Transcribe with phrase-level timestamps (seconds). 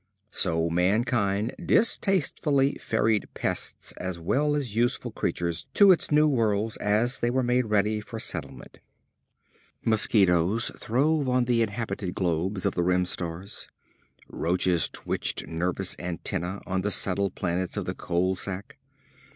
[0.31, 7.19] So mankind distastefully ferried pests as well as useful creatures to its new worlds as
[7.19, 8.79] they were made ready for settlement.
[9.85, 13.67] Mosquitos throve on the inhabited globes of the Rim Stars.
[14.27, 18.79] Roaches twitched nervous antennae on the settled planets of the Coal sack.